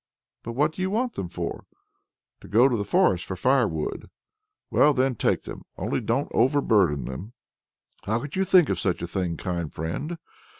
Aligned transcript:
"But 0.41 0.53
what 0.53 0.71
do 0.71 0.81
you 0.81 0.89
want 0.89 1.13
them 1.13 1.29
for?" 1.29 1.67
"To 2.39 2.47
go 2.47 2.67
to 2.67 2.75
the 2.75 2.83
forest 2.83 3.23
for 3.25 3.35
firewood." 3.35 4.09
"Well 4.71 4.95
then, 4.95 5.13
take 5.13 5.43
them; 5.43 5.61
only 5.77 6.01
don't 6.01 6.33
overburthen 6.33 7.05
them." 7.05 7.33
"How 8.05 8.19
could 8.19 8.35
you 8.35 8.43
think 8.43 8.69
of 8.69 8.79
such 8.79 9.03
a 9.03 9.07
thing, 9.07 9.37
kind 9.37 9.71
friend!" 9.71 10.17